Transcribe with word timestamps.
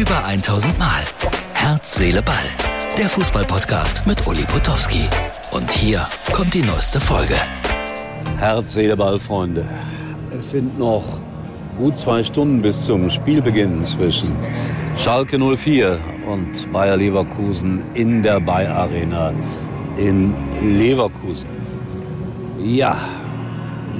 Über 0.00 0.24
1000 0.24 0.78
Mal. 0.78 1.02
Herz, 1.52 1.96
Seele, 1.96 2.22
Ball. 2.22 2.36
Der 2.96 3.06
Fußballpodcast 3.06 4.06
mit 4.06 4.26
Uli 4.26 4.44
Potowski. 4.44 5.04
Und 5.50 5.70
hier 5.70 6.06
kommt 6.32 6.54
die 6.54 6.62
neueste 6.62 6.98
Folge. 6.98 7.34
Herz, 8.38 8.72
Seele, 8.72 8.96
Ball, 8.96 9.18
Freunde. 9.18 9.66
Es 10.30 10.52
sind 10.52 10.78
noch 10.78 11.04
gut 11.76 11.98
zwei 11.98 12.22
Stunden 12.22 12.62
bis 12.62 12.86
zum 12.86 13.10
Spielbeginn 13.10 13.84
zwischen 13.84 14.32
Schalke 14.96 15.38
04 15.38 15.98
und 16.26 16.72
Bayer 16.72 16.96
Leverkusen 16.96 17.82
in 17.92 18.22
der 18.22 18.40
Bayer 18.40 18.74
Arena 18.74 19.34
in 19.98 20.32
Leverkusen. 20.78 21.50
Ja, 22.64 22.96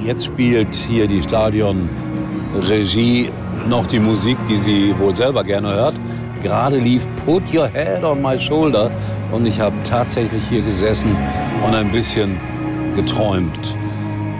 jetzt 0.03 0.25
spielt 0.25 0.73
hier 0.73 1.07
die 1.07 1.21
Stadionregie 1.21 3.29
noch 3.67 3.85
die 3.87 3.99
Musik, 3.99 4.37
die 4.47 4.57
sie 4.57 4.95
wohl 4.97 5.15
selber 5.15 5.43
gerne 5.43 5.69
hört. 5.69 5.95
Gerade 6.43 6.77
lief 6.77 7.05
Put 7.25 7.43
Your 7.53 7.67
Head 7.67 8.03
on 8.03 8.21
My 8.21 8.39
Shoulder 8.39 8.89
und 9.31 9.45
ich 9.45 9.59
habe 9.59 9.75
tatsächlich 9.87 10.41
hier 10.49 10.61
gesessen 10.61 11.15
und 11.65 11.75
ein 11.75 11.91
bisschen 11.91 12.37
geträumt. 12.95 13.75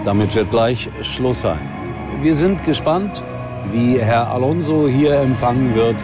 Damit 0.03 0.33
wird 0.33 0.49
gleich 0.49 0.89
Schluss 1.01 1.41
sein. 1.41 1.59
Wir 2.21 2.35
sind 2.35 2.63
gespannt, 2.65 3.21
wie 3.71 3.99
Herr 3.99 4.31
Alonso 4.31 4.87
hier 4.87 5.19
empfangen 5.21 5.75
wird 5.75 5.95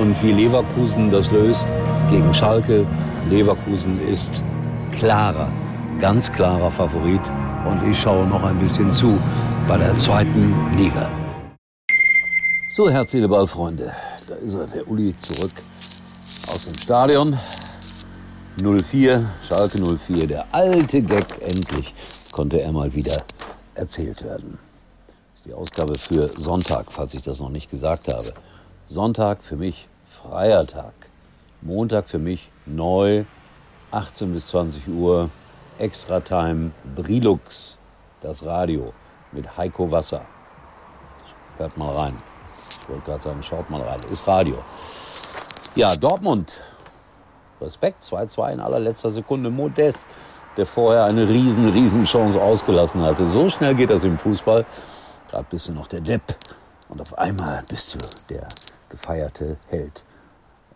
und 0.00 0.20
wie 0.22 0.32
Leverkusen 0.32 1.10
das 1.10 1.30
löst 1.30 1.68
gegen 2.10 2.32
Schalke. 2.32 2.86
Leverkusen 3.30 3.98
ist 4.10 4.42
klarer, 4.98 5.48
ganz 6.00 6.32
klarer 6.32 6.70
Favorit 6.70 7.20
und 7.70 7.90
ich 7.90 8.00
schaue 8.00 8.26
noch 8.26 8.42
ein 8.44 8.56
bisschen 8.56 8.92
zu 8.92 9.18
bei 9.68 9.76
der 9.76 9.96
zweiten 9.96 10.54
Liga. 10.76 11.21
So, 12.74 12.88
herzliche 12.88 13.28
Ballfreunde, 13.28 13.92
da 14.26 14.34
ist 14.36 14.54
er, 14.54 14.66
der 14.66 14.88
Uli 14.88 15.12
zurück 15.12 15.52
aus 16.48 16.64
dem 16.64 16.74
Stadion. 16.78 17.38
04, 18.62 19.28
Schalke 19.46 19.78
04, 19.78 20.26
der 20.26 20.46
alte 20.54 21.02
Gag, 21.02 21.26
endlich 21.42 21.92
konnte 22.32 22.62
er 22.62 22.72
mal 22.72 22.94
wieder 22.94 23.18
erzählt 23.74 24.24
werden. 24.24 24.58
Das 25.06 25.40
ist 25.40 25.44
die 25.44 25.52
Ausgabe 25.52 25.98
für 25.98 26.30
Sonntag, 26.34 26.90
falls 26.90 27.12
ich 27.12 27.20
das 27.20 27.40
noch 27.40 27.50
nicht 27.50 27.70
gesagt 27.70 28.08
habe. 28.08 28.32
Sonntag 28.86 29.44
für 29.44 29.56
mich 29.56 29.86
freier 30.06 30.66
Tag. 30.66 30.94
Montag 31.60 32.08
für 32.08 32.18
mich 32.18 32.48
neu, 32.64 33.26
18 33.90 34.32
bis 34.32 34.46
20 34.46 34.88
Uhr, 34.88 35.28
Extra 35.78 36.20
Time, 36.20 36.70
Brilux, 36.96 37.76
das 38.22 38.46
Radio 38.46 38.94
mit 39.30 39.58
Heiko 39.58 39.90
Wasser. 39.90 40.22
Hört 41.58 41.76
mal 41.76 41.94
rein. 41.94 42.14
Ich 42.82 42.88
wollte 42.88 43.02
gerade 43.02 43.22
sagen, 43.22 43.42
schaut 43.42 43.70
mal 43.70 43.80
rein. 43.80 44.00
Ist 44.10 44.26
Radio. 44.26 44.56
Ja, 45.74 45.94
Dortmund. 45.94 46.52
Respekt, 47.60 48.02
2-2 48.02 48.54
in 48.54 48.60
allerletzter 48.60 49.10
Sekunde. 49.10 49.50
Modest, 49.50 50.08
der 50.56 50.66
vorher 50.66 51.04
eine 51.04 51.28
riesen, 51.28 51.70
riesen 51.70 52.04
Chance 52.04 52.42
ausgelassen 52.42 53.02
hatte. 53.02 53.24
So 53.24 53.48
schnell 53.48 53.74
geht 53.76 53.90
das 53.90 54.02
im 54.02 54.18
Fußball. 54.18 54.66
Gerade 55.30 55.46
bist 55.48 55.68
du 55.68 55.72
noch 55.72 55.86
der 55.86 56.00
Depp. 56.00 56.34
Und 56.88 57.00
auf 57.00 57.16
einmal 57.16 57.62
bist 57.68 57.94
du 57.94 57.98
der 58.28 58.48
gefeierte 58.88 59.56
Held. 59.68 60.02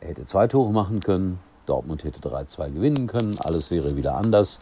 Er 0.00 0.08
hätte 0.08 0.24
zwei 0.24 0.46
Tore 0.46 0.72
machen 0.72 1.00
können. 1.00 1.40
Dortmund 1.66 2.04
hätte 2.04 2.20
3-2 2.20 2.72
gewinnen 2.72 3.06
können. 3.08 3.36
Alles 3.40 3.70
wäre 3.72 3.96
wieder 3.96 4.14
anders. 4.14 4.60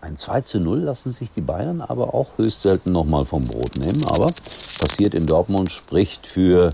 Ein 0.00 0.16
2 0.16 0.42
zu 0.42 0.60
0 0.60 0.78
lassen 0.80 1.10
sich 1.10 1.32
die 1.32 1.40
Bayern 1.40 1.80
aber 1.80 2.14
auch 2.14 2.28
höchst 2.36 2.62
selten 2.62 2.92
nochmal 2.92 3.24
vom 3.24 3.44
Brot 3.44 3.76
nehmen. 3.78 4.04
Aber 4.04 4.30
passiert 4.78 5.12
in 5.14 5.26
Dortmund, 5.26 5.72
spricht 5.72 6.28
für 6.28 6.70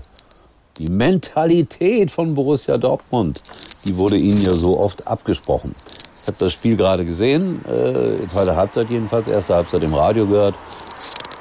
die 0.77 0.87
Mentalität 0.87 2.11
von 2.11 2.35
Borussia 2.35 2.77
Dortmund. 2.77 3.41
Die 3.83 3.97
wurde 3.97 4.17
ihnen 4.17 4.41
ja 4.41 4.53
so 4.53 4.79
oft 4.79 5.07
abgesprochen. 5.07 5.73
Ich 6.21 6.27
habe 6.27 6.37
das 6.37 6.53
Spiel 6.53 6.75
gerade 6.75 7.05
gesehen, 7.05 7.63
äh, 7.65 8.25
zweite 8.27 8.55
Halbzeit 8.55 8.89
jedenfalls, 8.89 9.27
erste 9.27 9.55
Halbzeit 9.55 9.83
im 9.83 9.93
Radio 9.93 10.27
gehört. 10.27 10.55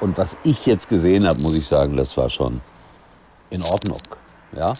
Und 0.00 0.16
was 0.16 0.38
ich 0.42 0.64
jetzt 0.66 0.88
gesehen 0.88 1.26
habe, 1.26 1.41
muss 1.42 1.54
ich 1.54 1.66
sagen, 1.66 1.97
das 1.97 2.16
war 2.16 2.31
schon 2.31 2.60
in 3.50 3.62
Ordnung. 3.62 4.00
Ja? 4.56 4.75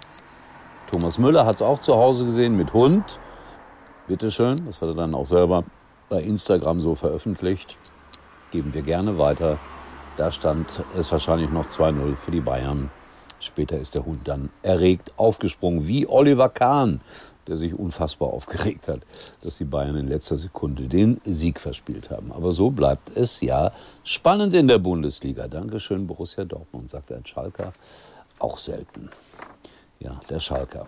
Thomas 0.91 1.19
Müller 1.19 1.45
hat 1.45 1.57
es 1.57 1.63
auch 1.63 1.81
zu 1.81 1.95
Hause 1.97 2.25
gesehen 2.25 2.57
mit 2.57 2.73
Hund. 2.73 3.19
Bitteschön, 4.07 4.61
das 4.67 4.81
hat 4.81 4.89
er 4.89 4.95
dann 4.95 5.15
auch 5.15 5.27
selber 5.27 5.65
bei 6.09 6.23
Instagram 6.23 6.81
so 6.81 6.95
veröffentlicht. 6.95 7.77
Geben 8.51 8.75
wir 8.75 8.83
gerne 8.83 9.19
weiter. 9.19 9.59
Da 10.17 10.31
stand 10.31 10.85
es 10.97 11.11
wahrscheinlich 11.11 11.51
noch 11.51 11.67
2-0 11.67 12.17
für 12.17 12.31
die 12.31 12.41
Bayern. 12.41 12.91
Später 13.41 13.77
ist 13.77 13.95
der 13.97 14.07
Hund 14.07 14.27
dann 14.29 14.51
erregt 14.63 15.13
aufgesprungen, 15.19 15.87
wie 15.87 16.07
Oliver 16.07 16.49
Kahn, 16.49 17.01
der 17.47 17.57
sich 17.57 17.75
unfassbar 17.75 18.29
aufgeregt 18.29 18.89
hat, 18.89 19.01
dass 19.43 19.59
die 19.59 19.65
Bayern 19.65 19.97
in 19.97 20.09
letzter 20.09 20.37
Sekunde 20.37 20.89
den 20.89 21.21
Sieg 21.25 21.61
verspielt 21.61 22.11
haben. 22.11 22.33
Aber 22.33 22.53
so 22.53 22.71
bleibt 22.71 23.17
es 23.17 23.41
ja 23.41 23.73
spannend 24.03 24.55
in 24.55 24.69
der 24.69 24.79
Bundesliga. 24.79 25.49
Dankeschön, 25.49 26.07
Borussia 26.07 26.45
Dortmund, 26.45 26.91
sagt 26.91 27.13
ein 27.13 27.27
Schalker. 27.27 27.73
Auch 28.39 28.59
selten. 28.59 29.11
Ja, 30.01 30.21
der 30.31 30.41
Schalker. 30.41 30.87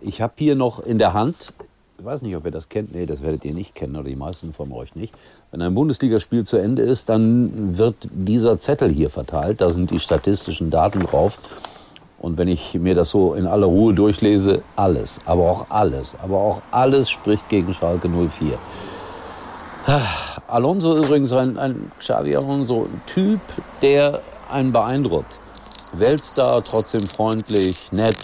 Ich 0.00 0.20
habe 0.20 0.34
hier 0.36 0.54
noch 0.54 0.80
in 0.80 0.98
der 0.98 1.14
Hand 1.14 1.54
ich 1.98 2.04
weiß 2.04 2.22
nicht, 2.22 2.36
ob 2.36 2.44
ihr 2.44 2.50
das 2.50 2.68
kennt, 2.68 2.94
nee, 2.94 3.06
das 3.06 3.22
werdet 3.22 3.44
ihr 3.44 3.54
nicht 3.54 3.74
kennen 3.74 3.96
oder 3.96 4.08
die 4.08 4.16
meisten 4.16 4.52
von 4.52 4.70
euch 4.72 4.94
nicht. 4.94 5.14
Wenn 5.50 5.62
ein 5.62 5.74
Bundesligaspiel 5.74 6.44
zu 6.44 6.58
Ende 6.58 6.82
ist, 6.82 7.08
dann 7.08 7.78
wird 7.78 7.96
dieser 8.10 8.58
Zettel 8.58 8.90
hier 8.90 9.08
verteilt, 9.08 9.60
da 9.60 9.70
sind 9.70 9.90
die 9.90 9.98
statistischen 9.98 10.70
Daten 10.70 11.00
drauf. 11.00 11.38
Und 12.18 12.38
wenn 12.38 12.48
ich 12.48 12.74
mir 12.74 12.94
das 12.94 13.10
so 13.10 13.34
in 13.34 13.46
aller 13.46 13.66
Ruhe 13.66 13.94
durchlese, 13.94 14.62
alles, 14.74 15.20
aber 15.24 15.50
auch 15.50 15.70
alles, 15.70 16.16
aber 16.22 16.38
auch 16.38 16.62
alles 16.70 17.08
spricht 17.08 17.48
gegen 17.48 17.72
Schalke 17.72 18.08
04. 18.08 18.58
Alonso 20.48 20.96
übrigens, 20.98 21.32
ein, 21.32 21.56
ein 21.56 21.92
Xavi 21.98 22.36
Alonso, 22.36 22.84
ein 22.84 23.00
Typ, 23.06 23.40
der 23.80 24.22
einen 24.50 24.72
beeindruckt. 24.72 25.38
Weltstar, 25.92 26.62
trotzdem 26.62 27.02
freundlich, 27.02 27.90
nett, 27.92 28.18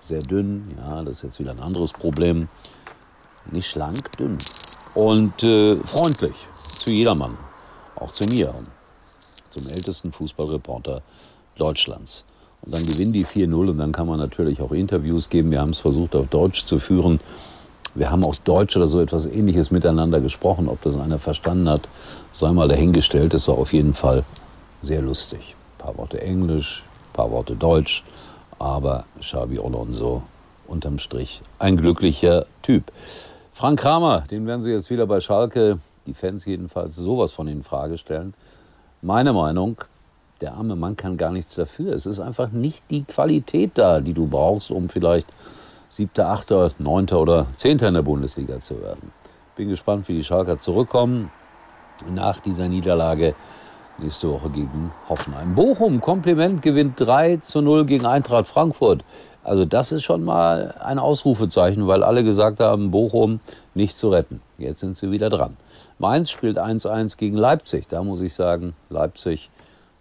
sehr 0.00 0.20
dünn, 0.20 0.76
ja, 0.78 1.02
das 1.02 1.16
ist 1.16 1.22
jetzt 1.22 1.40
wieder 1.40 1.52
ein 1.52 1.60
anderes 1.60 1.92
Problem. 1.92 2.48
Nicht 3.50 3.68
schlank, 3.68 4.12
dünn. 4.18 4.38
Und 4.94 5.42
äh, 5.42 5.76
freundlich 5.84 6.34
zu 6.78 6.90
jedermann. 6.90 7.36
Auch 7.96 8.12
zu 8.12 8.24
mir. 8.24 8.54
Zum 9.50 9.66
ältesten 9.66 10.12
Fußballreporter 10.12 11.02
Deutschlands. 11.56 12.24
Und 12.62 12.74
dann 12.74 12.84
gewinnen 12.84 13.12
die 13.12 13.24
4-0 13.24 13.70
und 13.70 13.78
dann 13.78 13.92
kann 13.92 14.06
man 14.06 14.18
natürlich 14.18 14.60
auch 14.60 14.72
Interviews 14.72 15.30
geben. 15.30 15.50
Wir 15.50 15.60
haben 15.60 15.70
es 15.70 15.78
versucht, 15.78 16.14
auf 16.14 16.26
Deutsch 16.28 16.64
zu 16.64 16.78
führen. 16.78 17.20
Wir 17.94 18.10
haben 18.10 18.24
auch 18.24 18.34
Deutsch 18.36 18.76
oder 18.76 18.86
so 18.86 19.00
etwas 19.00 19.26
Ähnliches 19.26 19.70
miteinander 19.70 20.20
gesprochen. 20.20 20.68
Ob 20.68 20.82
das 20.82 20.96
einer 20.96 21.18
verstanden 21.18 21.68
hat, 21.68 21.88
sei 22.32 22.52
mal 22.52 22.68
dahingestellt. 22.68 23.34
Es 23.34 23.48
war 23.48 23.56
auf 23.56 23.72
jeden 23.72 23.94
Fall 23.94 24.24
sehr 24.82 25.02
lustig. 25.02 25.54
Ein 25.78 25.84
paar 25.84 25.96
Worte 25.96 26.20
Englisch, 26.20 26.82
ein 27.08 27.12
paar 27.14 27.30
Worte 27.30 27.56
Deutsch. 27.56 28.04
Aber 28.58 29.04
Xabi 29.20 29.58
Alonso 29.58 30.22
unterm 30.66 30.98
Strich 30.98 31.40
ein 31.58 31.76
glücklicher 31.76 32.46
Typ. 32.62 32.92
Frank 33.58 33.80
Kramer, 33.80 34.20
den 34.30 34.46
werden 34.46 34.60
Sie 34.60 34.70
jetzt 34.70 34.88
wieder 34.88 35.08
bei 35.08 35.18
Schalke, 35.18 35.80
die 36.06 36.14
Fans 36.14 36.44
jedenfalls, 36.44 36.94
sowas 36.94 37.32
von 37.32 37.48
in 37.48 37.64
Frage 37.64 37.98
stellen. 37.98 38.32
Meine 39.02 39.32
Meinung, 39.32 39.78
der 40.40 40.54
arme 40.54 40.76
Mann 40.76 40.94
kann 40.94 41.16
gar 41.16 41.32
nichts 41.32 41.56
dafür. 41.56 41.92
Es 41.92 42.06
ist 42.06 42.20
einfach 42.20 42.52
nicht 42.52 42.84
die 42.88 43.02
Qualität 43.02 43.72
da, 43.74 43.98
die 43.98 44.12
du 44.12 44.28
brauchst, 44.28 44.70
um 44.70 44.88
vielleicht 44.88 45.26
siebter, 45.88 46.28
achter, 46.28 46.70
neunter 46.78 47.20
oder 47.20 47.48
zehnter 47.56 47.88
in 47.88 47.94
der 47.94 48.02
Bundesliga 48.02 48.60
zu 48.60 48.80
werden. 48.80 49.10
Bin 49.56 49.70
gespannt, 49.70 50.06
wie 50.06 50.14
die 50.14 50.22
Schalker 50.22 50.60
zurückkommen 50.60 51.32
nach 52.14 52.38
dieser 52.38 52.68
Niederlage 52.68 53.34
nächste 53.98 54.30
Woche 54.30 54.50
gegen 54.50 54.92
Hoffenheim. 55.08 55.54
Bochum, 55.54 56.00
Kompliment, 56.00 56.62
gewinnt 56.62 56.98
3 57.00 57.38
zu 57.38 57.60
0 57.60 57.84
gegen 57.84 58.06
Eintracht 58.06 58.46
Frankfurt. 58.46 59.04
Also 59.44 59.64
das 59.64 59.92
ist 59.92 60.04
schon 60.04 60.24
mal 60.24 60.74
ein 60.78 60.98
Ausrufezeichen, 60.98 61.86
weil 61.86 62.02
alle 62.02 62.22
gesagt 62.22 62.60
haben, 62.60 62.90
Bochum 62.90 63.40
nicht 63.74 63.96
zu 63.96 64.10
retten. 64.10 64.42
Jetzt 64.58 64.80
sind 64.80 64.96
sie 64.96 65.10
wieder 65.10 65.30
dran. 65.30 65.56
Mainz 65.98 66.30
spielt 66.30 66.58
1-1 66.58 67.16
gegen 67.16 67.36
Leipzig. 67.36 67.88
Da 67.88 68.02
muss 68.02 68.20
ich 68.20 68.34
sagen, 68.34 68.74
Leipzig, 68.90 69.48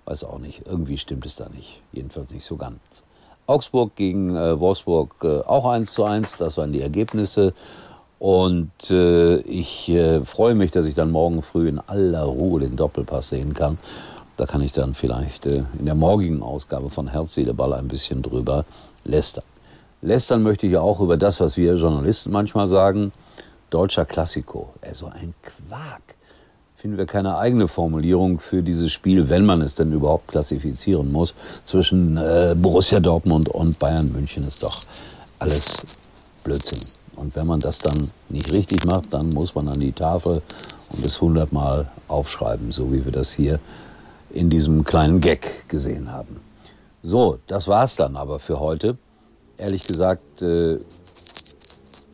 weiß 0.06 0.25
auch 0.25 0.39
nicht, 0.39 0.63
irgendwie 0.66 0.98
stimmt 0.98 1.25
es 1.25 1.36
da 1.36 1.48
nicht. 1.50 1.81
Jedenfalls 1.92 2.31
nicht 2.31 2.45
so 2.45 2.57
ganz. 2.57 3.06
Augsburg 3.45 3.95
gegen 3.95 4.36
äh, 4.36 4.60
Wolfsburg 4.60 5.16
äh, 5.24 5.39
auch 5.39 5.66
1 5.66 5.98
1, 6.00 6.38
das 6.38 6.57
waren 6.57 6.74
die 6.74 6.81
Ergebnisse. 6.81 7.54
Und 8.19 8.90
äh, 8.90 9.38
ich 9.42 9.90
äh, 9.90 10.22
freue 10.25 10.56
mich, 10.56 10.72
dass 10.72 10.86
ich 10.86 10.96
dann 10.96 11.12
morgen 11.12 11.42
früh 11.42 11.69
in 11.69 11.80
aller 11.80 12.24
Ruhe 12.24 12.62
den 12.62 12.75
Doppelpass 12.75 13.30
sehen 13.30 13.54
kann. 13.54 13.78
Da 14.38 14.46
kann 14.46 14.62
ich 14.62 14.72
dann 14.72 14.96
vielleicht 14.96 15.46
äh, 15.46 15.64
in 15.78 15.86
der 15.86 15.96
morgigen 15.96 16.42
Ausgabe 16.42 16.90
von 16.90 17.08
Herz, 17.08 17.34
Seele, 17.34 17.54
Ball 17.54 17.74
ein 17.74 17.88
bisschen 17.88 18.22
drüber 18.22 18.66
lästern. 19.04 19.44
Lästern 20.02 20.44
möchte 20.44 20.68
ich 20.68 20.78
auch 20.78 21.00
über 21.00 21.18
das, 21.18 21.40
was 21.40 21.58
wir 21.58 21.75
Journalisten 21.75 22.31
manchmal 22.31 22.69
sagen. 22.69 23.12
Deutscher 23.69 24.06
Klassiko. 24.06 24.69
Also 24.81 25.08
ein 25.08 25.34
Quark. 25.42 26.02
Finden 26.75 26.98
wir 26.98 27.08
keine 27.08 27.38
eigene 27.38 27.68
Formulierung 27.68 28.40
für 28.40 28.62
dieses 28.62 28.92
Spiel, 28.92 29.30
wenn 29.30 29.46
man 29.46 29.62
es 29.62 29.75
denn 29.75 29.92
überhaupt 29.92 30.28
klassifizieren 30.28 31.12
muss, 31.12 31.36
zwischen 31.64 32.18
äh, 32.18 32.56
Borussia 32.56 33.00
Dortmund 33.00 33.50
und 33.50 33.80
Bayern 33.80 34.12
München 34.12 34.46
ist 34.46 34.62
doch 34.62 34.84
alles 35.40 35.84
Blödsinn. 36.44 36.80
Und 37.18 37.36
wenn 37.36 37.48
man 37.48 37.60
das 37.60 37.80
dann 37.80 38.10
nicht 38.30 38.54
richtig 38.54 38.86
macht, 38.86 39.14
dann 39.14 39.30
muss 39.30 39.56
man 39.56 39.68
an 39.68 39.80
die 39.80 39.92
Tafel 39.92 40.42
und 40.90 41.06
es 41.06 41.19
hundertmal 41.19 41.90
aufschreiben, 42.08 42.72
so 42.72 42.94
wie 42.94 43.04
wir 43.04 43.12
das 43.12 43.31
hier 43.34 43.60
in 44.30 44.50
diesem 44.50 44.84
kleinen 44.84 45.19
Gag 45.19 45.68
gesehen 45.68 46.12
haben. 46.12 46.40
So, 47.04 47.40
das 47.48 47.68
war's 47.68 47.96
dann 47.96 48.16
aber 48.16 48.40
für 48.40 48.60
heute. 48.60 48.98
Ehrlich 49.58 49.88
gesagt 49.88 50.42
äh, 50.42 50.78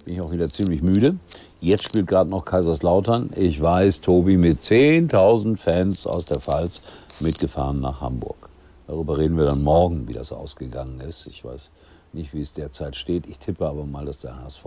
bin 0.05 0.13
ich 0.13 0.21
auch 0.21 0.31
wieder 0.31 0.49
ziemlich 0.49 0.81
müde. 0.81 1.17
Jetzt 1.59 1.85
spielt 1.85 2.07
gerade 2.07 2.29
noch 2.29 2.45
Kaiserslautern. 2.45 3.29
Ich 3.35 3.61
weiß, 3.61 4.01
Tobi 4.01 4.37
mit 4.37 4.59
10.000 4.59 5.57
Fans 5.57 6.07
aus 6.07 6.25
der 6.25 6.39
Pfalz 6.39 6.81
mitgefahren 7.19 7.79
nach 7.79 8.01
Hamburg. 8.01 8.49
Darüber 8.87 9.17
reden 9.17 9.37
wir 9.37 9.45
dann 9.45 9.63
morgen, 9.63 10.07
wie 10.07 10.13
das 10.13 10.31
ausgegangen 10.31 10.99
ist. 10.99 11.27
Ich 11.27 11.43
weiß 11.43 11.71
nicht, 12.13 12.33
wie 12.33 12.41
es 12.41 12.53
derzeit 12.53 12.95
steht. 12.95 13.27
Ich 13.27 13.39
tippe 13.39 13.67
aber 13.67 13.85
mal, 13.85 14.05
dass 14.05 14.19
der 14.19 14.35
HSV 14.35 14.65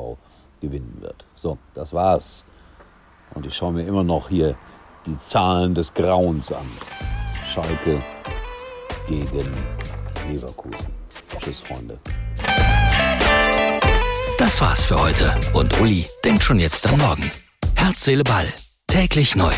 gewinnen 0.60 0.98
wird. 1.00 1.24
So, 1.34 1.58
das 1.74 1.92
war's. 1.92 2.44
Und 3.34 3.46
ich 3.46 3.54
schaue 3.54 3.72
mir 3.72 3.86
immer 3.86 4.04
noch 4.04 4.28
hier 4.28 4.56
die 5.06 5.18
Zahlen 5.20 5.74
des 5.74 5.94
Grauens 5.94 6.52
an. 6.52 6.66
Schalke 7.52 8.02
gegen 9.06 9.50
Leverkusen. 10.28 10.94
Tschüss, 11.38 11.60
Freunde. 11.60 11.98
Das 14.38 14.60
war's 14.60 14.84
für 14.86 15.00
heute. 15.00 15.38
Und 15.54 15.78
Uli 15.80 16.06
denkt 16.24 16.42
schon 16.42 16.58
jetzt 16.58 16.86
an 16.86 16.98
morgen. 16.98 17.30
Herz, 17.74 18.04
Seele, 18.04 18.24
Ball. 18.24 18.46
Täglich 18.86 19.36
neu. 19.36 19.52